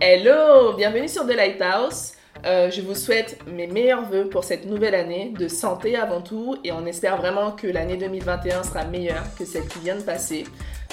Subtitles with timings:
[0.00, 2.12] Hello, bienvenue sur The Lighthouse.
[2.46, 6.56] Euh, je vous souhaite mes meilleurs voeux pour cette nouvelle année, de santé avant tout,
[6.62, 10.44] et on espère vraiment que l'année 2021 sera meilleure que celle qui vient de passer.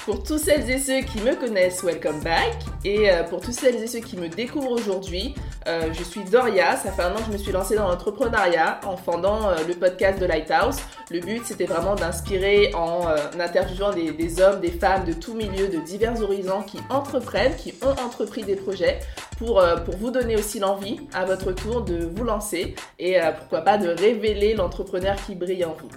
[0.06, 2.54] Pour tous celles et ceux qui me connaissent, welcome back.
[2.84, 5.34] Et euh, pour tous celles et ceux qui me découvrent aujourd'hui,
[5.68, 6.78] euh, je suis Doria.
[6.78, 9.74] Ça fait un an que je me suis lancée dans l'entrepreneuriat en fondant euh, le
[9.74, 10.76] podcast de Lighthouse.
[11.10, 13.08] Le but, c'était vraiment d'inspirer en
[13.40, 17.74] interviewant des, des, hommes, des femmes de tous milieux, de divers horizons qui entreprennent, qui
[17.82, 19.00] ont entrepris des projets
[19.40, 23.78] pour, pour vous donner aussi l'envie à votre tour de vous lancer et pourquoi pas
[23.78, 25.90] de révéler l'entrepreneur qui brille en vous.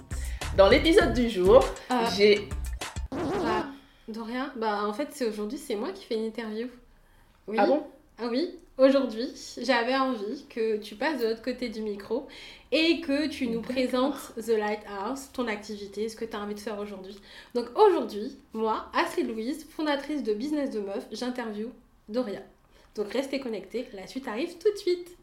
[0.57, 1.63] Dans l'épisode du jour,
[2.15, 2.47] j'ai
[4.09, 4.51] de rien.
[4.55, 6.67] Bah, en fait, c'est aujourd'hui, c'est moi qui fais une interview.
[7.47, 7.57] Oui.
[7.59, 7.83] Ah bon?
[8.17, 8.49] Ah oui.
[8.77, 9.27] Aujourd'hui,
[9.57, 12.27] j'avais envie que tu passes de l'autre côté du micro
[12.71, 16.59] et que tu nous présentes The Lighthouse, ton activité, ce que tu as envie de
[16.61, 17.19] faire aujourd'hui.
[17.55, 21.71] Donc aujourd'hui, moi, Astrid Louise, fondatrice de Business de Meuf, j'interview
[22.07, 22.41] Doria.
[22.95, 25.17] Donc restez connectés, la suite arrive tout de suite.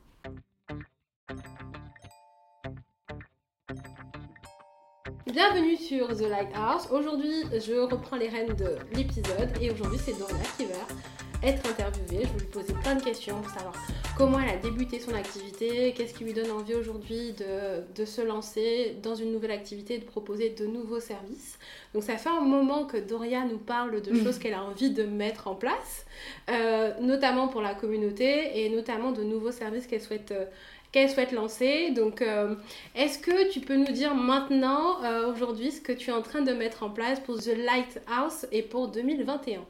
[5.33, 6.87] Bienvenue sur The Lighthouse.
[6.93, 12.23] Aujourd'hui, je reprends les rênes de l'épisode et aujourd'hui, c'est Doria qui va être interviewée.
[12.23, 13.75] Je vais lui poser plein de questions pour savoir
[14.17, 18.99] comment elle a débuté son activité, qu'est-ce qui lui donne envie aujourd'hui de, se lancer
[19.03, 21.59] dans une nouvelle activité, de proposer de nouveaux services.
[21.93, 24.23] Donc ça fait un moment que Doria nous parle de mm.
[24.23, 26.07] choses qu'elle a envie de mettre en place,
[26.51, 30.31] euh, notamment pour la communauté et notamment de nouveaux services qu'elle souhaite...
[30.31, 30.45] Euh,
[30.97, 31.91] qu'elle souhaite lancer.
[31.91, 32.55] Donc, euh,
[32.95, 36.41] est-ce que tu peux nous dire maintenant, euh, aujourd'hui, ce que tu es en train
[36.41, 39.61] de mettre en place pour The Lighthouse et pour 2021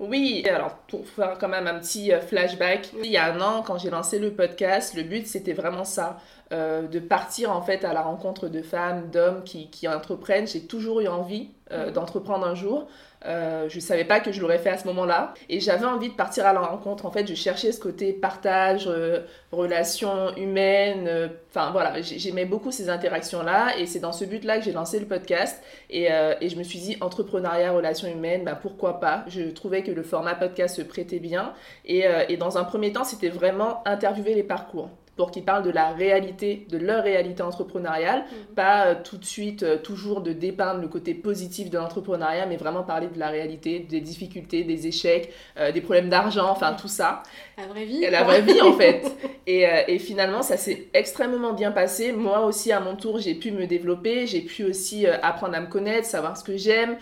[0.00, 3.62] oui, alors pour faire quand même un petit euh, flashback, il y a un an,
[3.62, 6.18] quand j'ai lancé le podcast, le but c'était vraiment ça,
[6.50, 10.48] de partir en fait à la rencontre de femmes, d'hommes qui, qui entreprennent.
[10.48, 11.92] J'ai toujours eu envie mhm.
[11.92, 12.88] d'entreprendre un jour.
[13.26, 15.34] Euh, je ne savais pas que je l'aurais fait à ce moment-là.
[15.48, 17.06] Et j'avais envie de partir à la rencontre.
[17.06, 19.20] En fait, je cherchais ce côté partage, euh,
[19.52, 21.06] relations humaines.
[21.08, 23.78] Euh, enfin, voilà, j'aimais beaucoup ces interactions-là.
[23.78, 25.62] Et c'est dans ce but-là que j'ai lancé le podcast.
[25.90, 26.08] Et,
[26.40, 29.24] et, je me suis dit, entrepreneuriat, relations humaines, bah, pourquoi pas?
[29.28, 31.54] Je trouvais que le format podcast se prêtait bien.
[31.84, 35.90] Et dans un premier temps, c'était vraiment interviewer les parcours pour qu'ils parlent de la
[35.90, 38.54] réalité, de leur réalité entrepreneuriale, mhm.
[38.54, 42.56] pas euh, tout de suite euh, toujours de dépeindre le côté positif de l'entrepreneuriat, mais
[42.56, 46.88] vraiment parler de la réalité, des difficultés, des échecs, euh, des problèmes d'argent, enfin tout
[46.88, 47.22] ça.
[47.56, 48.00] La vraie vie.
[48.10, 49.04] La vraie vie en fait.
[49.46, 52.12] Et, et finalement, ça s'est extrêmement bien passé.
[52.12, 55.66] Moi aussi, à mon tour, j'ai pu me développer, j'ai pu aussi apprendre à me
[55.66, 56.96] connaître, savoir ce que j'aime,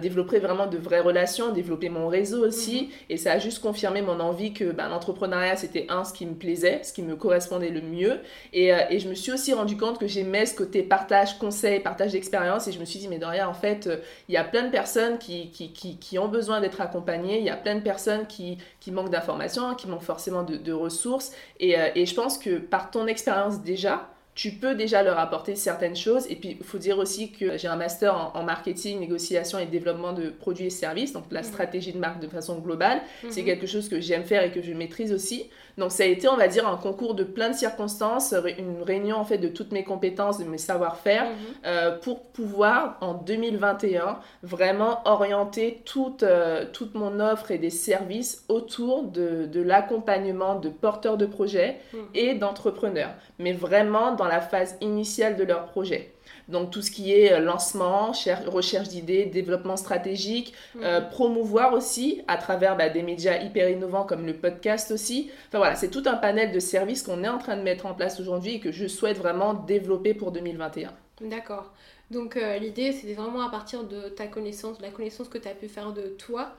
[0.00, 2.82] développer vraiment de vraies relations, développer mon réseau aussi.
[2.82, 2.88] Mhm.
[3.10, 6.34] Et ça a juste confirmé mon envie que ben, l'entrepreneuriat, c'était un, ce qui me
[6.34, 8.20] plaisait, ce qui me correspondait le mieux.
[8.52, 11.80] Et, euh, et, je me suis aussi rendu compte que j'aimais ce côté partage, conseil,
[11.80, 12.68] partage d'expérience.
[12.68, 13.96] Et je me suis dit, mais Doria, en fait, euh,
[14.28, 17.38] il y a plein de personnes qui, qui, qui, ont besoin d'être accompagnées.
[17.38, 21.32] Il y a plein de personnes qui, qui manquent d'informations, qui forcément de, ressources.
[21.62, 25.96] Euh, et je pense que par ton expérience déjà, tu peux déjà leur apporter certaines
[25.96, 26.26] choses.
[26.30, 30.14] Et puis, il faut dire aussi que j'ai un master en, marketing, négociation et développement
[30.14, 31.46] de produits et services, donc la mhm.
[31.46, 33.02] stratégie de marque de façon globale.
[33.28, 33.46] C'est mhm.
[33.46, 35.50] quelque chose que j'aime faire et que je maîtrise aussi.
[35.76, 39.16] Donc, ça a été, on va dire, un concours de plein de circonstances, une réunion
[39.16, 41.36] en fait de toutes mes compétences, de mes savoir-faire, mhm.
[41.66, 48.44] euh, pour pouvoir, en 2021, vraiment orienter toute, euh, toute mon offre et des services
[48.48, 51.80] autour de, de l'accompagnement de porteurs de projets
[52.14, 53.14] et d'entrepreneurs.
[53.38, 56.12] Mais vraiment, dans la phase initiale de leur projet.
[56.48, 58.12] Donc tout ce qui est euh, lancement,
[58.46, 61.08] recherche d'idées, développement stratégique, euh, mhm.
[61.08, 65.30] promouvoir aussi à travers bah, des médias hyper innovants comme le podcast aussi.
[65.48, 67.94] Enfin voilà, c'est tout un panel de services qu'on est en train de mettre en
[67.94, 70.92] place aujourd'hui et que je souhaite vraiment développer pour 2021.
[71.22, 71.72] D'accord.
[72.10, 75.48] Donc euh, l'idée, c'était vraiment à partir de ta connaissance, de la connaissance que tu
[75.48, 76.52] as pu faire de toi,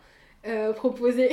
[0.46, 1.30] euh, proposer,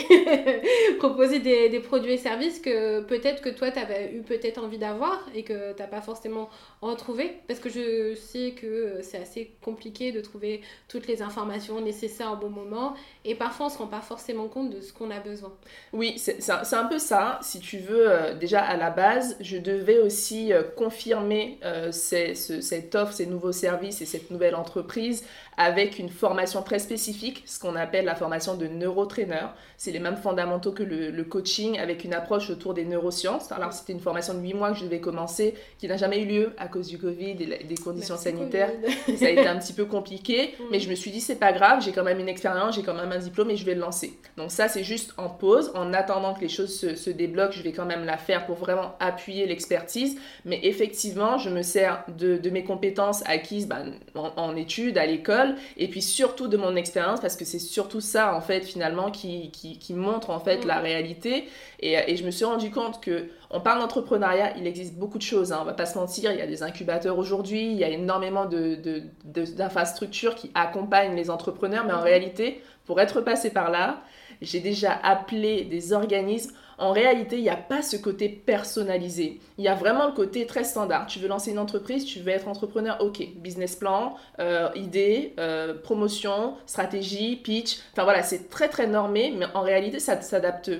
[0.98, 4.78] proposer des, des, produits et services que peut-être que toi, tu avais eu peut-être envie
[4.78, 6.48] d'avoir et que tu n'as pas forcément
[6.80, 7.32] retrouvé.
[7.48, 12.36] Parce que je sais que c'est assez compliqué de trouver toutes les informations nécessaires au
[12.36, 12.94] bon moment.
[13.24, 15.52] Et parfois, on ne se rend pas forcément compte de ce qu'on a besoin.
[15.92, 17.40] Oui, c'est un, peu ça.
[17.42, 21.58] Si tu veux, euh, déjà à la base, je devais aussi euh, confirmer
[21.90, 25.24] cette offre, ces nouveaux services et cette nouvelle entreprise
[25.60, 29.54] avec une formation très spécifique, ce qu'on appelle la formation de neurotraîneur.
[29.76, 33.52] C'est les mêmes fondamentaux que le, coaching avec une approche autour des neurosciences.
[33.52, 36.24] Alors c'était une formation de 8 mois que je devais commencer, qui n'a jamais eu
[36.24, 38.70] lieu à cause du Covid et des conditions sanitaires.
[39.18, 41.82] Ça a été un petit peu compliqué, mais je me suis dit c'est pas grave,
[41.84, 44.18] j'ai quand même une expérience, j'ai quand même un diplôme et je vais le lancer.
[44.38, 47.72] Donc ça c'est juste en pause, en attendant que les choses se, débloquent, je vais
[47.72, 50.18] quand même la faire pour vraiment appuyer l'expertise.
[50.46, 55.88] Mais effectivement, je me sers de, mes compétences acquises ben, en études, à l'école et
[55.88, 59.78] puis surtout de mon expérience parce que c'est surtout ça en fait finalement qui, qui,
[59.78, 60.68] qui montre en fait Mm.
[60.68, 61.48] la réalité.
[61.80, 65.22] Et, et je me suis rendu compte que on parle d'entrepreneuriat, il existe beaucoup de
[65.22, 67.84] choses, hein, on va pas se mentir, il y a des incubateurs aujourd'hui, il y
[67.84, 72.04] a énormément de, de- de- d'infrastructures qui accompagnent les entrepreneurs, mais en Mhm.
[72.04, 74.02] réalité, pour être passé par là,
[74.42, 76.52] j'ai déjà appelé des organismes.
[76.80, 79.38] En réalité, il n'y a pas ce côté personnalisé.
[79.58, 81.06] Il y a vraiment le côté très standard.
[81.06, 83.22] Tu veux lancer une entreprise, tu veux être entrepreneur, ok.
[83.36, 87.78] Business plan, euh, idée, euh, promotion, stratégie, pitch.
[87.92, 90.70] Enfin voilà, c'est très très normé, mais en réalité, ça s'adapte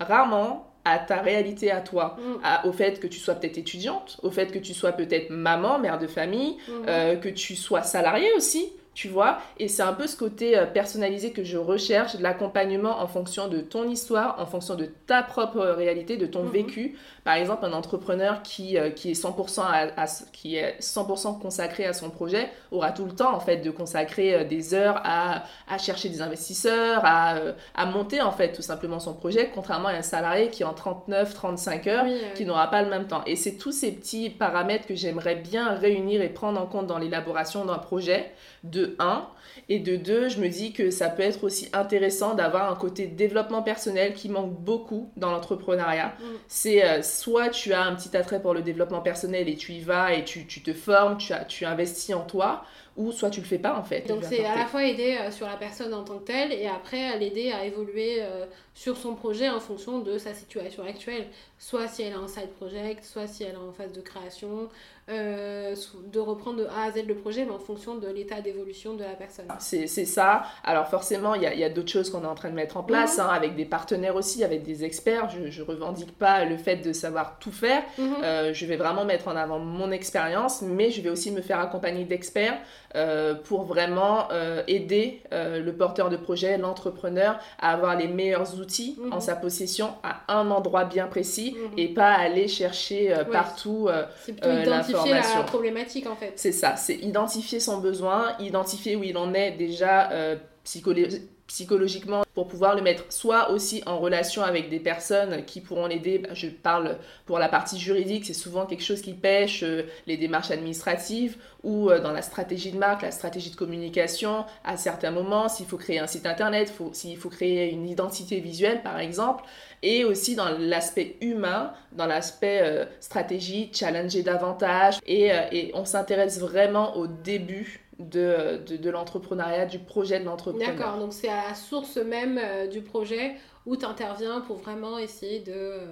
[0.00, 2.16] rarement à ta réalité à toi.
[2.18, 2.40] Mm.
[2.44, 5.78] À- au fait que tu sois peut-être étudiante, au fait que tu sois peut-être maman,
[5.78, 6.84] mère de famille, Mhm.
[6.88, 9.38] euh, que tu sois salarié aussi, tu vois.
[9.60, 13.60] Et c'est un peu ce côté euh, personnalisé que je recherche, l'accompagnement en fonction de
[13.60, 16.50] ton histoire, en fonction de ta propre réalité, de ton Mhm.
[16.50, 16.98] vécu.
[17.22, 21.84] Par exemple, un entrepreneur qui, euh, qui, est 100% à, à- qui est 100% consacré
[21.86, 25.44] à son projet aura tout le temps en fait de consacrer euh, des heures à,
[25.68, 27.36] à chercher des investisseurs, à,
[27.76, 31.34] à monter en fait tout simplement son projet, contrairement à un salarié qui en 39,
[31.34, 33.22] 35 heures Oui, euh, qui n'aura pas le même temps.
[33.26, 36.98] Et c'est tous ces petits paramètres que j'aimerais bien réunir et prendre en compte dans
[36.98, 38.32] l'élaboration d'un projet,
[38.64, 39.28] de 1.
[39.68, 43.06] Et de 2, je me dis que ça peut être aussi intéressant d'avoir un côté
[43.06, 46.14] développement personnel qui manque beaucoup dans l'entrepreneuriat.
[46.18, 46.24] Mm.
[46.46, 49.80] C'est euh, soit tu as un petit attrait pour le développement personnel et tu y
[49.80, 52.64] vas et tu, tu te formes, tu, as, tu investis en toi,
[52.98, 54.06] ou soit tu le fais pas en fait.
[54.06, 56.66] Donc c'est à la fois aider euh, sur la personne en tant que telle et
[56.66, 61.28] après l'aider à évoluer euh, sur son projet en fonction de sa situation actuelle.
[61.58, 64.68] Soit si elle a un side project, soit si elle est en phase de création,
[65.10, 65.74] euh,
[66.12, 69.02] de reprendre de A à Z le projet mais en fonction de l'état d'évolution de
[69.04, 69.46] la personne.
[69.58, 70.42] C'est c'est ça.
[70.64, 72.82] Alors forcément, il y a, a d'autres choses qu'on est en train de mettre en
[72.82, 73.24] place, Mhm.
[73.24, 75.30] hein, avec des partenaires aussi, avec des experts.
[75.30, 77.82] Je, je revendique pas le fait de savoir tout faire.
[77.96, 78.16] Mhm.
[78.22, 81.58] Euh, je vais vraiment mettre en avant mon expérience, mais je vais aussi me faire
[81.60, 82.58] accompagner d'experts
[82.96, 88.58] euh, pour vraiment euh, aider euh, le porteur de projet, l'entrepreneur, à avoir les meilleurs
[88.60, 89.12] outils Mhm.
[89.12, 91.78] en sa possession à un endroit bien précis Mhm.
[91.78, 93.24] et pas aller chercher Ouais.
[93.26, 93.88] partout.
[94.28, 96.32] identifier la problématique en fait.
[96.36, 101.08] c'est ça, c'est identifier son besoin, identifier où il en est déjà euh, psycholo-
[101.48, 106.18] psychologiquement pour pouvoir le mettre soit aussi en relation avec des personnes qui pourront l'aider.
[106.18, 110.16] Bah, Je parle pour la partie juridique, c'est souvent quelque chose qui pêche, euh, les
[110.16, 114.44] démarches administratives ou euh, dans la stratégie de marque, la stratégie de communication.
[114.62, 118.82] À certains moments, s'il faut créer un site internet, s'il faut créer une identité visuelle
[118.82, 119.44] par exemple,
[119.82, 124.98] et aussi dans l'aspect humain, dans l'aspect euh, stratégie, challenger davantage.
[125.06, 125.32] Et
[125.74, 130.74] on s'intéresse vraiment au début de, de, de l'entrepreneuriat, du projet de l'entrepreneur.
[130.74, 133.34] D'accord, donc c'est à la source même euh, du projet
[133.66, 135.86] où tu interviens pour vraiment essayer de, euh,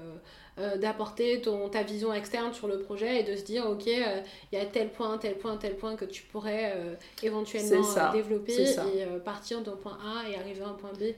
[0.59, 4.23] euh, d'apporter ton, ta vision externe sur le projet et de se dire, ok, euh,
[4.51, 8.11] il y a tel point, tel point, tel point que tu pourrais euh, éventuellement ça,
[8.15, 11.13] développer et partir d'un point A et arriver à un point B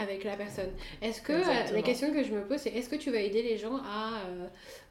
[0.00, 0.70] avec la personne.
[1.02, 1.76] Est-ce que, Exactement.
[1.76, 4.20] la question que je me pose, c'est est-ce que tu vas aider les gens à,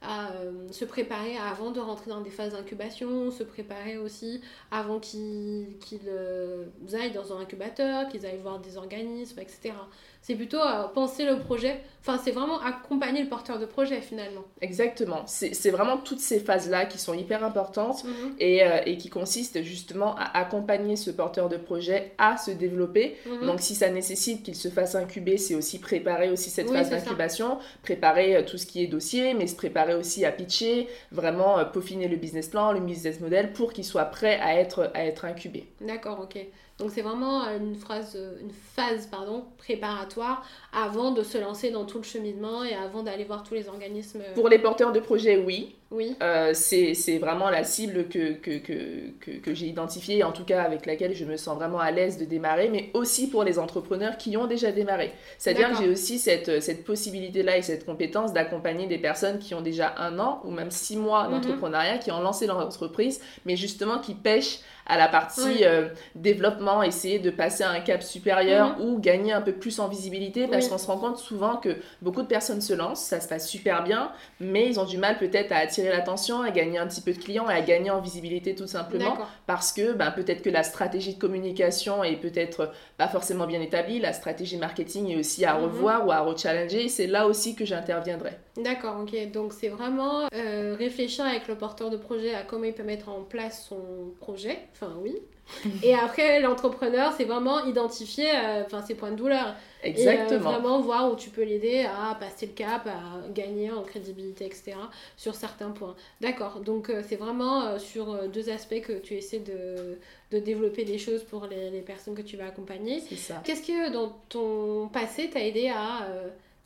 [0.04, 4.42] à euh, se préparer avant de rentrer dans des phases d'incubation, se préparer aussi
[4.72, 9.74] avant qu'ils qu'ils, euh, aillent dans un incubateur, qu'ils aillent voir des organismes, etc.
[10.22, 14.44] C'est plutôt euh, penser le projet, enfin c'est vraiment accompagner le porteur de projet finalement.
[14.62, 15.24] Exactement.
[15.28, 18.06] C'est vraiment toutes ces phases-là qui sont hyper importantes.
[18.06, 22.52] Mhm, Et, euh, et qui consistent justement à accompagner ce porteur de projet à se
[22.52, 23.18] développer.
[23.26, 23.46] mhm.
[23.48, 26.90] Donc si ça nécessite qu'il se fasse incuber, c'est aussi préparer aussi cette Oui, phase
[26.90, 31.66] d'incubation, préparer tout ce qui est dossier, mais se préparer aussi à pitcher, vraiment euh,
[31.66, 35.26] peaufiner le business plan, le business model pour qu'il soit prêt à être, à être
[35.26, 35.68] incubé.
[35.81, 36.38] D'accord, ok.
[36.80, 41.69] Donc c'est vraiment euh, une, phrase, euh, une phase pardon, préparatoire avant de se lancer
[41.69, 44.21] dans tout le cheminement et avant d'aller voir tous les organismes.
[44.33, 49.09] Pour les porteurs de projet, oui, Oui, Euh, c'est vraiment la cible que, que, que,
[49.19, 52.18] que, que j'ai identifiée, en tout cas avec laquelle je me sens vraiment à l'aise
[52.18, 55.12] de démarrer, mais aussi pour les entrepreneurs qui ont déjà démarré.
[55.38, 59.62] C'est-à-dire que j'ai aussi cette, cette possibilité-là et cette compétence d'accompagner des personnes qui ont
[59.62, 61.31] déjà un an ou même six mois Mhm.
[61.31, 65.64] d'entrepreneuriat, qui ont lancé leur entreprise, mais justement qui pêchent à la partie Oui.
[65.64, 69.88] euh, développement, essayer de passer à un cap supérieur ou gagner un peu plus en
[69.88, 70.66] visibilité, parce Mhm.
[70.66, 70.69] Oui.
[70.71, 73.83] qu'on se rend compte souvent que beaucoup de personnes se lancent, ça se passe super
[73.83, 77.11] bien, mais ils ont du mal peut-être à attirer l'attention, à gagner un petit peu
[77.13, 79.16] de clients et à gagner en visibilité tout simplement
[79.47, 83.99] parce que ben, peut-être que la stratégie de communication est peut-être pas forcément bien établie,
[83.99, 85.63] la stratégie marketing est aussi à Mhm.
[85.63, 88.31] revoir ou à rechallenger, c'est là aussi que j'interviendrai.
[88.57, 89.31] D'accord, ok.
[89.31, 93.10] Donc c'est vraiment euh, réfléchir avec le porteur de projet à comment il peut mettre
[93.10, 94.60] en place son projet.
[94.74, 95.16] Enfin oui.
[95.83, 99.56] Et après l'entrepreneur, c'est vraiment identifier euh, enfin, ses points de douleur.
[99.83, 100.36] Exactement.
[100.36, 104.45] Et vraiment voir où tu peux l'aider à passer le cap, à gagner en crédibilité,
[104.45, 104.74] etc.
[105.18, 105.95] sur certains points.
[106.22, 109.98] D'accord, donc c'est vraiment sur deux aspects que tu essaies de,
[110.31, 113.02] de développer des choses pour les, les, personnes que tu vas accompagner.
[113.02, 113.42] C'est ça.
[113.44, 116.07] Qu'est-ce que dans ton passé t'a aidé à,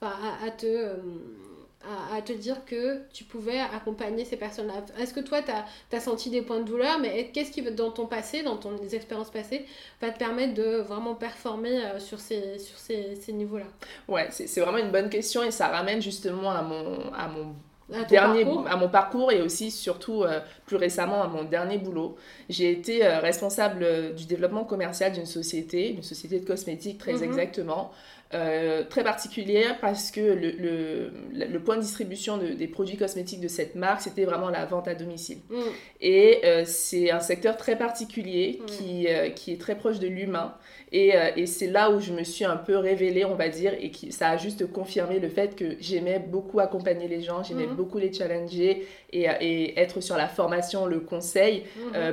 [0.01, 0.93] à, à, te
[1.85, 6.29] à, te dire que tu pouvais accompagner ces personnes-là Est-ce que toi, tu as, senti
[6.29, 9.65] des points de douleur, mais qu'est-ce qui, dans ton passé, dans ton, expériences passées,
[10.01, 13.67] va te permettre de vraiment performer euh, sur ces, sur ces, ces niveaux-là?
[14.07, 17.55] Ouais, c'est vraiment une bonne question et ça ramène justement à mon, à mon
[17.93, 18.67] à dernier parcours?
[18.67, 22.17] à mon parcours et aussi surtout euh, plus récemment à mon dernier boulot.
[22.49, 27.23] J'ai été euh, responsable du développement commercial d'une société, une société de cosmétiques très Mhm.
[27.23, 27.91] exactement,
[28.33, 31.11] euh, très particulière parce que le, le,
[31.45, 34.87] le point de distribution de- des produits cosmétiques de cette marque, c'était vraiment la vente
[34.87, 35.37] à domicile.
[35.49, 35.55] Mm.
[36.01, 38.65] Et euh, c'est un secteur très particulier Ouais.
[38.67, 40.53] qui, euh, qui est très proche de l'humain.
[40.93, 43.91] Et, et c'est là où je me suis un peu révélée, on va dire, et
[43.91, 47.75] qui, ça a juste confirmé le fait que j'aimais beaucoup accompagner les gens, j'aimais Mhm.
[47.75, 51.63] beaucoup les challenger et, et être sur la formation, le conseil,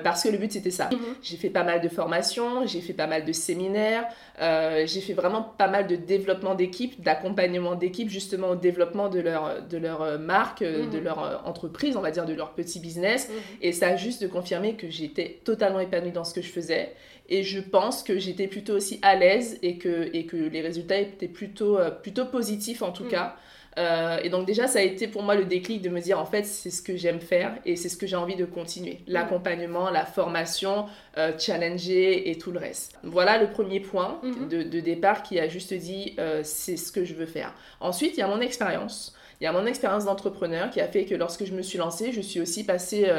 [0.03, 0.91] parce que le but c'était ça.
[1.23, 4.07] J'ai fait pas mal de formations, j'ai fait pas mal de séminaires,
[4.41, 9.21] euh, j'ai fait vraiment pas mal de développement d'équipe, d'accompagnement d'équipe, justement au développement de
[9.21, 11.05] leur, de leur euh, marque, euh, de Mhm.
[11.05, 13.29] leur entreprise, on va dire, de leur petit business.
[13.29, 13.35] Mhm.
[13.63, 16.95] Et ça a juste confirmé que j'étais totalement épanouie dans ce que je faisais.
[17.29, 20.99] Et je pense que j'étais plutôt aussi à l'aise et que, et que les résultats
[20.99, 23.09] étaient plutôt, plutôt positifs en tout Mm.
[23.09, 23.37] cas.
[23.77, 26.27] Euh, et donc déjà, ça a été pour moi le déclic de me dire, en
[26.27, 29.01] fait, c'est ce que j'aime faire et c'est ce que j'ai envie de continuer.
[29.09, 30.87] L'accompagnement, la formation,
[31.19, 32.99] euh, challenger et tout le reste.
[33.03, 34.49] Voilà le premier point Mhm.
[34.49, 37.53] de, de départ qui a juste dit, euh, c'est ce que je veux faire.
[37.81, 39.15] Ensuite, il y a mon expérience.
[39.41, 42.13] Il y a mon expérience d'entrepreneur qui a fait que lorsque je me suis lancée,
[42.13, 43.11] je suis aussi passée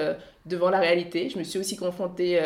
[0.45, 1.29] devant la réalité.
[1.29, 2.39] Je me suis aussi confrontée,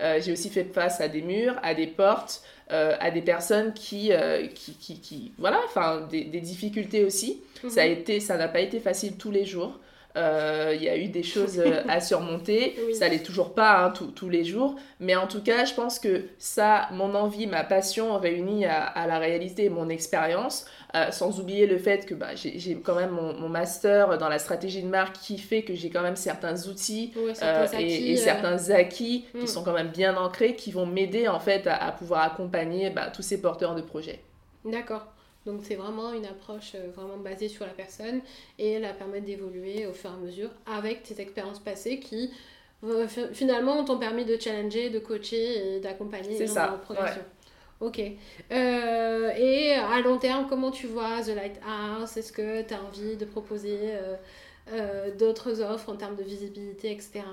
[0.00, 3.72] euh, j'ai aussi fait face à des murs, à des portes, euh, à des personnes
[3.74, 7.40] qui, euh, qui, qui, qui- voilà, enfin, des, des difficultés aussi.
[7.62, 7.70] Mhm.
[7.70, 9.78] Ça a été, ça n'a pas été facile tous les jours.
[10.16, 12.76] Euh, Il y a eu des choses euh, à surmonter.
[12.86, 12.94] Oui.
[12.94, 14.76] Ça l'est toujours pas hein, tous- tous les jours.
[15.00, 19.06] Mais en tout cas, je pense que ça, mon envie, ma passion réunie à, à
[19.06, 23.34] la réalité, mon expérience, euh, sans oublier le fait que bah, j'ai quand même mon,
[23.34, 27.12] mon master dans la stratégie de marque qui fait que j'ai quand même certains outils
[27.16, 29.38] Ouais, euh, certains et, acquis, et euh, certains acquis Mm.
[29.40, 32.90] qui sont quand même bien ancrés, qui vont m'aider en fait à, à pouvoir accompagner
[32.90, 34.20] bah, tous ces porteurs de projets.
[34.64, 35.06] D'accord.
[35.46, 38.20] Donc c'est vraiment une approche euh, vraiment basée sur la personne
[38.58, 42.32] et la permettre d'évoluer au fur et à mesure avec tes expériences passées qui
[42.84, 47.22] euh, fi- finalement t'ont permis de challenger, de coacher et d'accompagner dans ça, leur progression.
[47.80, 48.00] Ok.
[48.52, 52.16] Euh, et à long terme, comment tu vois The Lighthouse?
[52.16, 54.16] Est-ce que tu as envie de proposer euh,
[54.72, 57.24] euh, d'autres offres en termes de visibilité, etc.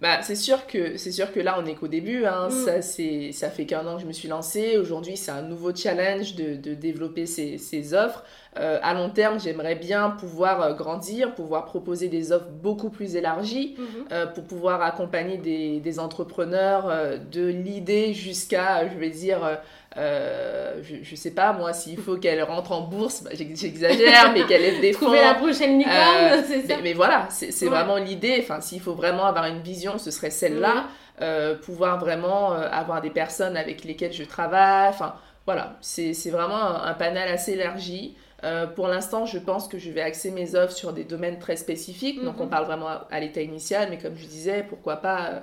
[0.00, 2.48] Bah, c'est sûr que c'est sûr que là on est qu'au début hein.
[2.48, 2.64] Mm.
[2.64, 5.74] ça c'est ça fait qu'un an que je me suis lancée aujourd'hui c'est un nouveau
[5.74, 8.24] challenge de, de développer ces, ces offres
[8.58, 13.14] Euh, à long terme j'aimerais bien pouvoir euh, grandir pouvoir proposer des offres beaucoup plus
[13.14, 14.04] élargies Mhm.
[14.10, 19.40] euh, pour pouvoir accompagner des, des entrepreneurs euh, de l'idée jusqu'à je vais dire
[19.96, 24.32] euh, je, je sais pas moi s'il faut qu'elle rentre en bourse bah, j'ex- j'exagère
[24.32, 25.96] mais qu'elle lève des fonds Trouver la prochaine licorne,
[26.32, 27.68] Euh, c'est ça mais, mais voilà, c'est Ouais.
[27.70, 28.38] vraiment l'idée.
[28.40, 30.86] Enfin, s'il faut vraiment avoir une vision, ce serait celle-là.
[31.22, 34.88] Euh, pouvoir vraiment euh, avoir des personnes avec lesquelles je travaille.
[34.90, 38.16] Enfin, voilà, c'est vraiment un, un panel assez élargi.
[38.76, 42.22] Pour l'instant, je pense que je vais axer mes offres sur des domaines très spécifiques.
[42.24, 42.42] Donc, Mhm.
[42.42, 45.42] on parle vraiment à, à l'état initial, mais comme je disais, pourquoi pas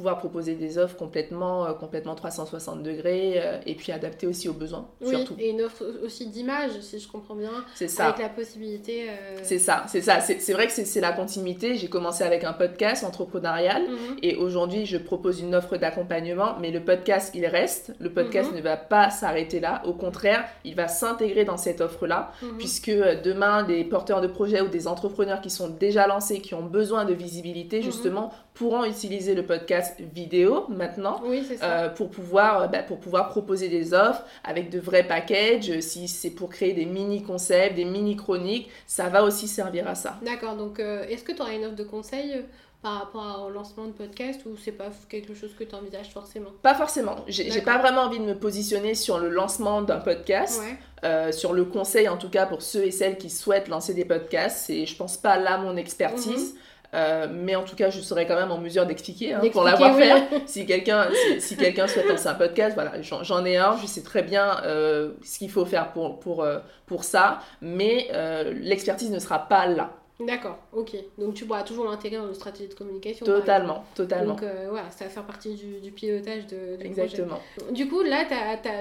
[0.00, 4.54] pouvoir proposer des offres complètement, euh, complètement 360 degrés euh, et puis adaptées aussi aux
[4.54, 5.34] besoins, Oui, surtout.
[5.38, 8.06] et une offre aussi d'image, si je comprends bien, C'est ça.
[8.06, 9.10] avec la possibilité.
[9.10, 10.20] euh, C'est ça, c'est ça.
[10.22, 11.74] C'est vrai que c'est la continuité.
[11.76, 14.16] J'ai commencé avec un podcast entrepreneurial Mhm.
[14.22, 17.92] et aujourd'hui je propose une offre d'accompagnement, mais le podcast il reste.
[18.00, 18.56] Le podcast Mhm.
[18.56, 19.82] ne va pas s'arrêter là.
[19.84, 22.56] Au contraire, il va s'intégrer dans cette offre-là, Mhm.
[22.56, 26.64] puisque demain des porteurs de projets ou des entrepreneurs qui sont déjà lancés, qui ont
[26.64, 31.20] besoin de visibilité justement, pourront utiliser le podcast vidéo maintenant.
[31.24, 31.46] Oui.
[31.62, 35.70] Euh, pour, pouvoir, euh, bah, pour pouvoir proposer des offres avec de vrais packages.
[35.70, 40.18] Euh, Si c'est pour créer des mini-concepts, des mini-chroniques, ça va aussi servir à ça.
[40.22, 42.44] D'accord, donc euh, est-ce que tu auras une offre de conseil
[42.82, 46.50] par rapport au lancement de podcast ou c'est pas quelque chose que tu envisages forcément?
[46.62, 47.16] Pas forcément.
[47.28, 51.52] J'ai pas vraiment envie de me positionner sur le lancement d'un podcast, Ouais, euh, sur
[51.52, 54.64] le conseil en tout cas pour ceux et celles qui souhaitent lancer des podcasts.
[54.66, 56.54] C'est, je pense pas là mon expertise.
[56.92, 59.94] Euh, mais en tout cas, je serai quand même en mesure d'expliquer hein, pour l'avoir
[59.96, 60.02] oui.
[60.02, 60.42] fait.
[60.46, 63.86] Si quelqu'un si, si quelqu'un souhaite lancer un podcast, voilà, j'en, j'en ai un, je
[63.86, 68.52] sais très bien euh, ce qu'il faut faire pour, pour, euh, pour ça, mais euh,
[68.54, 69.90] l'expertise ne sera pas là.
[70.20, 70.92] D'accord, ok.
[71.18, 73.24] Donc tu pourras toujours l'intégrer dans une stratégie de communication.
[73.24, 74.34] Totalement, totalement.
[74.34, 77.38] Donc euh, voilà, ça va faire partie du, du pilotage de, du Exactement.
[77.56, 77.72] projet.
[77.72, 78.24] Du coup, là,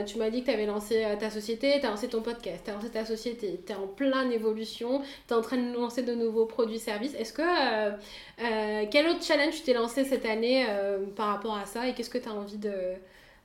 [0.06, 2.64] tu m'as dit que tu avais lancé euh, ta société, tu as lancé ton podcast,
[2.66, 5.74] tu as lancé ta société, tu es en pleine évolution, tu es en train de
[5.74, 7.16] lancer de nouveaux produits-services.
[7.16, 7.42] Est-ce que.
[7.42, 7.92] euh,
[8.42, 10.66] euh, quel autre challenge tu t'es lancé cette année
[11.16, 12.72] par rapport à ça et qu'est-ce que tu as envie de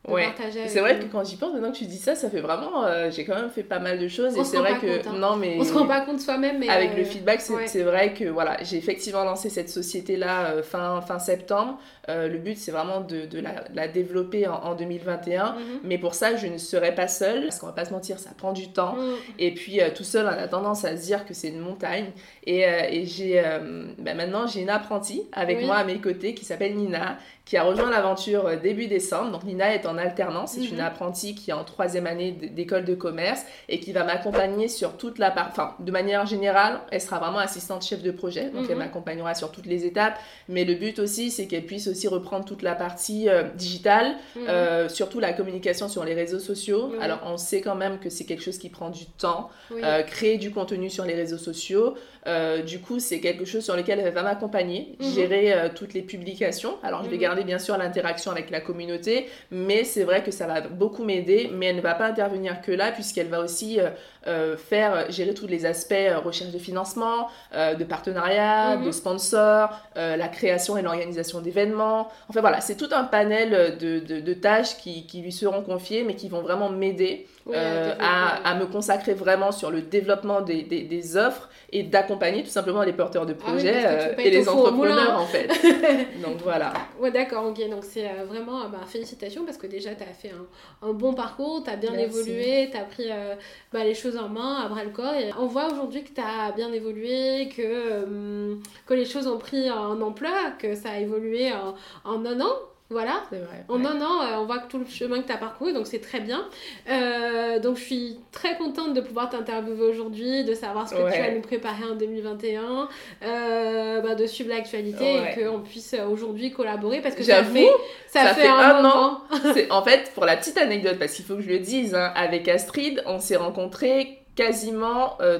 [0.06, 0.28] Ouais.
[0.66, 2.84] C'est vrai que quand j'y pense, maintenant que tu dis ça, ça fait vraiment.
[2.84, 4.34] euh, j'ai quand même fait pas mal de choses.
[4.36, 4.96] On et se c'est rend vrai pas que.
[4.98, 5.18] compte, hein.
[5.18, 5.56] Non, mais.
[5.58, 6.68] On se rend pas compte soi-même, mais.
[6.68, 7.66] Avec euh, le feedback, c'est ouais.
[7.66, 11.78] c'est vrai que voilà, j'ai effectivement lancé cette société-là euh, fin, fin septembre.
[12.10, 15.52] Euh, le but, c'est vraiment de, de la, la développer en, en 2021.
[15.52, 15.58] Mhm.
[15.84, 18.30] Mais pour ça, je ne serai pas seule, parce qu'on va pas se mentir, ça
[18.36, 18.96] prend du temps.
[18.96, 19.14] Mhm.
[19.38, 22.10] Et puis euh, tout seul, on a tendance à se dire que c'est une montagne.
[22.46, 25.64] Et, euh, et j'ai euh, bah, maintenant j'ai une apprentie avec Oui.
[25.66, 29.30] moi à mes côtés qui s'appelle Nina, qui a rejoint l'aventure euh, début décembre.
[29.32, 30.74] Donc Nina est en alternance, c'est Mhm.
[30.74, 34.96] une apprentie qui est en troisième année d'école de commerce et qui va m'accompagner sur
[34.96, 35.48] toute la part.
[35.50, 38.78] Enfin, de manière générale, elle sera vraiment assistante chef de projet, donc elle Mhm.
[38.78, 40.18] m'accompagnera sur toutes les étapes.
[40.48, 44.42] Mais le but aussi, c'est qu'elle puisse aussi reprendre toute la partie euh, digitale, Mhm.
[44.48, 46.92] euh, surtout la communication sur les réseaux sociaux.
[47.00, 49.50] Alors on sait quand même que c'est quelque chose qui prend du temps.
[49.70, 49.80] Oui.
[49.84, 51.94] Euh, créer du contenu sur les réseaux sociaux.
[52.26, 55.12] Euh, du coup, c'est quelque chose sur lequel elle va m'accompagner, Mhm.
[55.14, 56.74] gérer euh, toutes les publications.
[56.82, 57.22] Alors, je vais Mhm.
[57.22, 61.50] garder bien sûr l'interaction avec la communauté, mais c'est vrai que ça va beaucoup m'aider.
[61.52, 63.78] Mais elle ne va pas intervenir que là, puisqu'elle va aussi
[64.26, 65.92] euh, faire gérer tous les aspects
[66.24, 68.86] recherche de financement, de partenariat, Mhm.
[68.86, 72.08] de sponsors, la création et l'organisation d'événements.
[72.30, 76.04] Enfin voilà, c'est tout un panel de, de- de tâches qui, qui lui seront confiées,
[76.04, 77.54] mais qui vont vraiment m'aider Oui,
[78.00, 82.50] à, à me consacrer vraiment sur le développement des, des, des offres et d'accompagner tout
[82.50, 85.48] simplement les porteurs de Ah oui, projets euh, et les entrepreneurs en fait.
[86.24, 86.72] Donc voilà.
[87.00, 87.68] Ouais, d'accord, ok.
[87.68, 90.92] Donc, c'est euh, vraiment, euh, bah, félicitations parce que déjà, tu as fait un, un
[90.92, 92.04] bon parcours, tu as bien Merci.
[92.04, 93.34] évolué, tu as pris euh,
[93.72, 95.14] bah, les choses en main, à bras le corps.
[95.14, 98.54] Et on voit aujourd'hui que tu as bien évolué, que, euh,
[98.86, 101.74] que les choses ont pris en ampleur, que ça a évolué en,
[102.08, 102.52] en un an.
[102.90, 103.22] Voilà.
[103.30, 103.64] C'est vrai.
[103.68, 103.86] En ouais.
[103.86, 106.00] un an, euh, on voit que tout le chemin que tu as parcouru, donc c'est
[106.00, 106.44] très bien.
[106.88, 111.18] Euh, donc je suis très contente de pouvoir t'interviewer aujourd'hui, de savoir ce que tu
[111.18, 112.88] vas nous préparer en 2021,
[113.22, 115.34] euh, bah, de suivre l'actualité Ouais.
[115.36, 117.70] et qu'on puisse euh, aujourd'hui collaborer parce que ça fait,
[118.06, 119.20] ça ça fait, fait un, un moment.
[119.54, 122.12] C'est- en fait, pour la petite anecdote, parce qu'il faut que je le dise, hein,
[122.14, 125.38] avec Astrid, on s'est rencontrés quasiment euh,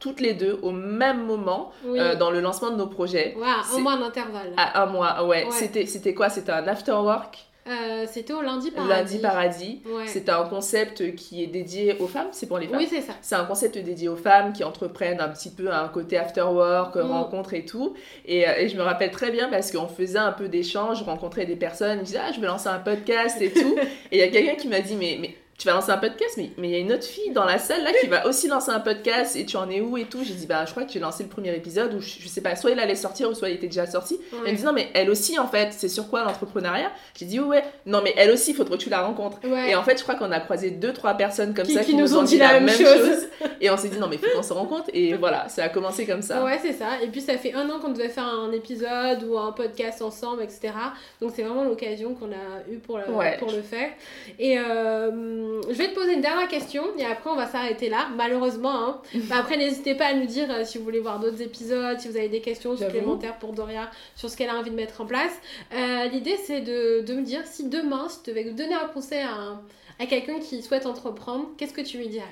[0.00, 1.98] toutes les deux au même moment Oui.
[2.00, 3.34] euh, dans le lancement de nos projets.
[3.38, 4.52] Ouais, un mois d'intervalle.
[4.56, 5.44] À un mois, ouais.
[5.44, 5.50] Ouais.
[5.50, 6.28] C'était, c'était quoi?
[6.28, 8.88] C'était un after work, Euh, C'était au lundi paradis.
[8.92, 9.82] lundi paradis.
[9.86, 10.04] Ouais.
[10.06, 12.78] C'est un concept qui est dédié aux femmes, c'est pour les femmes?
[12.78, 13.14] Oui, c'est ça.
[13.20, 16.94] C'est un concept dédié aux femmes qui entreprennent un petit peu un côté after work,
[16.94, 17.00] Mm.
[17.10, 17.94] rencontre et tout.
[18.24, 21.44] Et, et je me rappelle très bien parce qu'on faisait un peu d'échanges, je rencontrais
[21.44, 23.74] des personnes, je disais ah je vais lancer un podcast et tout.
[24.12, 26.34] et il y a quelqu'un qui m'a dit mais, mais tu vas lancer un podcast
[26.36, 28.46] mais mais il y a une autre fille dans la salle là qui va aussi
[28.48, 30.22] lancer un podcast et tu en es où et tout.
[30.24, 32.40] J'ai dit bah je crois que j'ai lancé le premier épisode ou je, je sais
[32.42, 34.18] pas soit il allait sortir ou soit il était déjà sorti.
[34.44, 36.90] Elle me dit non mais elle aussi en fait c'est sur quoi l'entrepreneuriat?
[37.18, 39.38] J'ai dit ouais non mais elle aussi il faudrait que tu la rencontres.
[39.44, 39.70] Ouais.
[39.70, 41.94] Et en fait, je crois qu'on a croisé deux, trois personnes comme Qui- ça qui
[41.94, 43.26] nous ont dit la, la même chose.
[43.60, 44.84] Et on s'est dit, non, mais faut qu'on se rencontre.
[44.92, 46.44] Et voilà, ça a commencé comme ça.
[46.44, 47.00] Ouais, c'est ça.
[47.02, 50.42] Et puis ça fait un an qu'on devait faire un épisode ou un podcast ensemble,
[50.42, 50.72] etc.
[51.20, 53.36] Donc c'est vraiment l'occasion qu'on a eu pour le, Ouais.
[53.38, 53.90] pour le faire.
[54.38, 58.08] Et euh, je vais te poser une dernière question et après on va s'arrêter là,
[58.16, 58.70] malheureusement.
[58.88, 59.00] hein.
[59.28, 62.08] Bah, après, n'hésitez pas à nous dire euh, si vous voulez voir d'autres épisodes, si
[62.08, 65.06] vous avez des questions supplémentaires pour Doria sur ce qu'elle a envie de mettre en
[65.06, 65.32] place.
[65.74, 69.22] Euh, L'idée c'est de, de me dire si demain, si tu devais donner un conseil
[69.22, 69.60] à,
[69.98, 72.24] à quelqu'un qui souhaite entreprendre, qu'est-ce que tu lui dirais?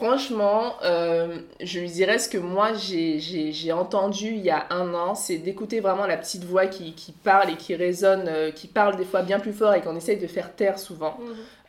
[0.00, 5.14] Franchement, euh, je lui dirais ce que moi j'ai- entendu il y a un an,
[5.14, 8.96] c'est d'écouter vraiment la petite voix qui, qui parle et qui résonne, euh, qui parle
[8.96, 11.18] des fois bien plus fort et qu'on essaye de faire taire souvent.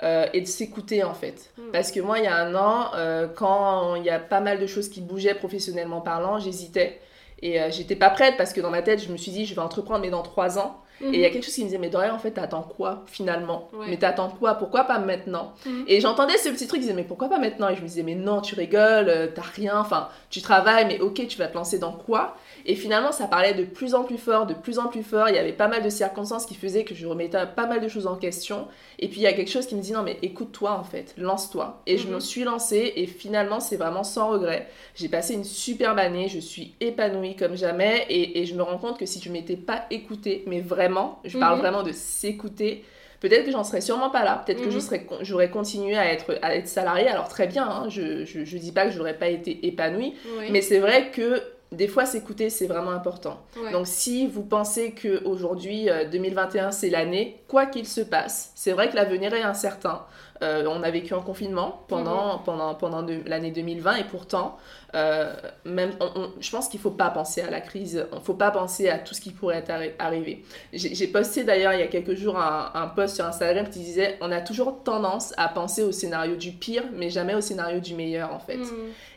[0.04, 1.52] euh, et de s'écouter en fait.
[1.58, 1.62] Mm.
[1.74, 2.92] Parce que moi, il y a un an,
[3.36, 7.02] quand il y a pas mal de choses qui bougeaient professionnellement parlant, j'hésitais.
[7.44, 9.62] Et j'étais pas prête parce que dans ma tête, je me suis dit, je vais
[9.62, 10.78] entreprendre, mais dans trois ans.
[11.02, 11.14] Mhm.
[11.14, 13.04] Et il y a quelque chose qui me disait, mais Doria, en fait, t'attends quoi
[13.08, 13.70] finalement?
[13.74, 13.88] Ouais.
[13.90, 14.56] Mais t'attends quoi?
[14.56, 15.54] Pourquoi pas maintenant?
[15.66, 15.86] Mhm.
[15.88, 17.70] Et j'entendais ce petit truc qui disait, mais pourquoi pas maintenant?
[17.70, 21.00] Et je me disais, mais non, tu rigoles, euh, t'as rien, enfin, tu travailles, mais
[21.00, 22.36] ok, tu vas te lancer dans quoi?
[22.66, 25.30] Et finalement, ça parlait de plus en plus fort, de plus en plus fort.
[25.30, 27.88] Il y avait pas mal de circonstances qui faisaient que je remettais pas mal de
[27.88, 28.68] choses en question.
[29.00, 31.16] Et puis il y a quelque chose qui me dit, non, mais écoute-toi en fait,
[31.18, 31.82] lance-toi.
[31.88, 32.14] Et je Mhm.
[32.16, 34.68] me suis lancée et finalement, c'est vraiment sans regret.
[34.94, 38.06] J'ai passé une superbe année, je suis épanouie comme jamais.
[38.10, 40.91] Et, et je me rends compte que si je m'étais pas écoutée, mais vraiment,
[41.24, 41.62] je parle Mhm.
[41.62, 42.84] vraiment de s'écouter,
[43.20, 44.42] peut-être que j'en serais sûrement pas là.
[44.46, 44.82] Peut-être que je Mhm.
[44.82, 47.08] serais, j'aurais continué à être, à être salariée.
[47.08, 50.14] Alors très bien, hein, je, je, je dis pas que j'aurais pas été épanouie.
[50.52, 53.40] Mais c'est vrai que des fois, s'écouter, c'est vraiment important.
[53.64, 53.72] Ouais.
[53.72, 58.74] Donc si vous pensez que aujourd'hui euh, 2021 c'est l'année, quoi qu'il se passe, c'est
[58.74, 60.02] vrai que l'avenir est incertain.
[60.42, 62.44] On a vécu en confinement pendant, Mhm.
[62.46, 64.58] pendant, pendant l'année 2020 et pourtant,
[64.96, 65.34] euh,
[65.66, 68.22] même, on- on- je pense qu'il ne faut pas penser à la crise, il ne
[68.22, 70.44] faut pas penser à tout ce qui pourrait être arri- arrivé.
[70.74, 74.18] J'ai posté d'ailleurs il y a quelques jours un, un post sur Instagram qui disait
[74.22, 77.94] on a toujours tendance à penser au scénario du pire, mais jamais au scénario du
[77.96, 78.58] meilleur en fait.
[78.58, 78.68] Mm.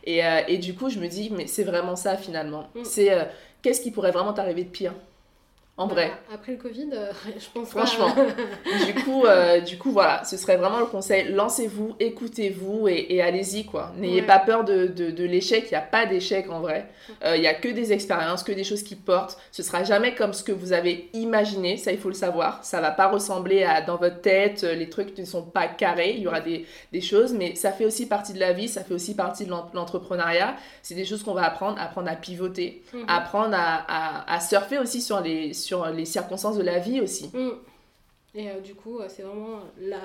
[0.05, 2.67] Et, euh, et du coup, je me dis, mais c'est vraiment ça finalement.
[2.75, 2.83] Mm.
[2.83, 3.23] C'est euh,
[3.61, 4.93] qu'est-ce qui pourrait vraiment t'arriver de pire?
[5.77, 6.13] En vrai.
[6.33, 8.09] Après le Covid, euh, je pense Franchement.
[8.11, 8.21] pas.
[8.85, 11.27] du, coup, euh, du coup, voilà, ce serait vraiment le conseil.
[11.33, 13.91] Lancez-vous, écoutez-vous et, et allez-y quoi.
[13.97, 14.25] N'ayez Ouais.
[14.27, 15.65] pas peur de, de, de l'échec.
[15.65, 16.87] Il n'y a pas d'échec en vrai.
[17.25, 19.37] Euh, Il n'y a que des expériences, que des choses qui portent.
[19.51, 21.75] Ce sera jamais comme ce que vous avez imaginé.
[21.75, 22.63] Ça, il faut le savoir.
[22.63, 24.63] Ça va pas ressembler à dans votre tête.
[24.63, 26.13] euh, Les trucs ne sont pas carrés.
[26.15, 28.69] Il y aura des, des choses, mais ça fait aussi partie de la vie.
[28.69, 30.55] Ça fait aussi partie de l'en- l'entrepreneuriat.
[30.81, 33.03] C'est des choses qu'on va apprendre, apprendre à pivoter, Mhm.
[33.09, 37.29] apprendre à, à, à surfer aussi sur les, sur les circonstances de la vie aussi.
[37.33, 37.49] Mm.
[38.35, 39.97] Et euh, du coup, euh, c'est vraiment la...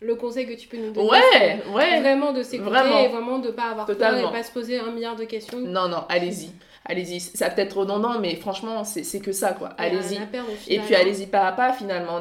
[0.00, 1.08] le conseil que tu peux nous donner.
[1.08, 2.00] Ouais, ouais.
[2.00, 2.98] Vraiment de s'écouter Vraiment.
[2.98, 5.58] et vraiment de pas avoir peur et pas se poser un milliard de questions.
[5.58, 6.50] Non, non, allez-y.
[6.86, 7.20] Allez-y.
[7.20, 9.68] Ça peut être redondant, mais franchement, c'est c'est que ça, quoi.
[9.78, 10.18] Allez-y.
[10.66, 12.20] Et puis allez-y pas à pas finalement.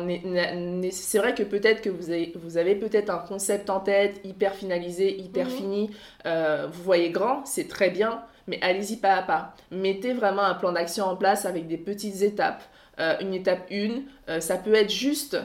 [0.92, 4.54] C'est vrai que peut-être que vous avez, vous avez peut-être un concept en tête hyper
[4.54, 5.52] finalisé, hyper Mhm.
[5.52, 5.90] fini.
[6.26, 9.54] euh, vous voyez grand, c'est très bien, mais allez-y pas à pas.
[9.72, 12.64] Mettez vraiment un plan d'action en place avec des petites étapes.
[13.00, 15.38] Euh, une étape une, euh, ça peut être juste.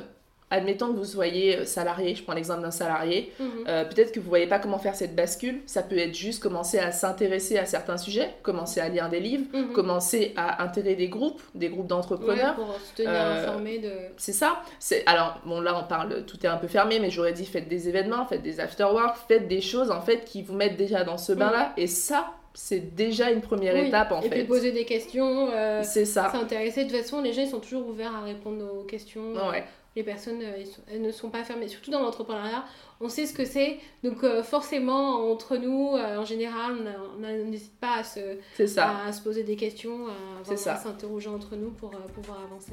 [0.50, 3.46] Admettons que vous soyez euh, salarié, je prends l'exemple d'un salarié, Mhm.
[3.66, 6.78] euh, peut-être que vous voyez pas comment faire cette bascule, ça peut être juste commencer
[6.78, 9.72] à s'intéresser à certains sujets, commencer à lire des livres, Mhm.
[9.72, 12.54] commencer à intégrer des groupes, des groupes Ouais, d'entrepreneurs.
[12.56, 13.90] pour se tenir informé de.
[14.16, 14.62] C'est ça.
[14.78, 17.66] C'est alors bon là on parle tout est un peu fermé mais j'aurais dit faites
[17.68, 21.18] des événements, faites des afterwork, faites des choses en fait qui vous mettent déjà dans
[21.18, 23.88] ce bain là et ça c'est déjà une première Oui.
[23.88, 24.44] étape en et puis fait.
[24.46, 26.30] poser des questions, euh, C'est ça.
[26.30, 26.84] s'intéresser.
[26.84, 29.32] De toute façon, les gens ils sont toujours ouverts à répondre aux questions.
[29.50, 29.64] Ouais.
[29.96, 31.68] Les personnes euh, sont- elles ne sont pas fermées.
[31.68, 32.64] Surtout dans l'entrepreneuriat,
[33.00, 33.78] on sait ce que c'est.
[34.02, 36.74] Donc euh, forcément, entre nous, euh, en général,
[37.16, 39.04] on n'hésite pas à se, ça.
[39.06, 40.06] à se poser des questions,
[40.50, 42.72] à, s'interroger entre nous pour euh, pouvoir avancer.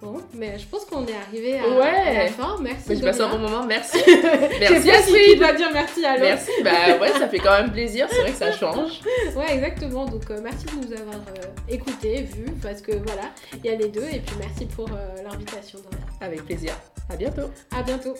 [0.00, 2.18] Bon, mais je pense qu'on est arrivé à, Ouais.
[2.18, 2.56] à la fin.
[2.60, 2.94] Merci.
[2.96, 3.98] J'ai passé un bon moment, merci.
[4.60, 6.24] Merci pas si dois dire merci à l'autre.
[6.24, 9.00] Merci, bah ouais, ça fait quand même plaisir, c'est vrai que ça change.
[9.36, 10.06] Ouais, exactement.
[10.06, 13.76] Donc, euh, merci de nous avoir euh, écoutés, vus, parce que voilà, il y a
[13.76, 14.06] les deux.
[14.12, 15.78] Et puis, merci pour euh, l'invitation.
[16.20, 16.72] Avec plaisir.
[17.10, 17.50] À bientôt.
[17.76, 18.14] À bientôt.